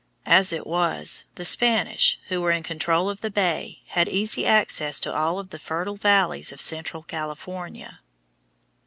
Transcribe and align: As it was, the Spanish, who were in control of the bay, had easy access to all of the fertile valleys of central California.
As 0.25 0.51
it 0.51 0.65
was, 0.65 1.25
the 1.35 1.45
Spanish, 1.45 2.17
who 2.29 2.41
were 2.41 2.49
in 2.49 2.63
control 2.63 3.07
of 3.07 3.21
the 3.21 3.29
bay, 3.29 3.83
had 3.89 4.09
easy 4.09 4.47
access 4.47 4.99
to 5.01 5.13
all 5.13 5.37
of 5.37 5.51
the 5.51 5.59
fertile 5.59 5.95
valleys 5.95 6.51
of 6.51 6.59
central 6.59 7.03
California. 7.03 7.99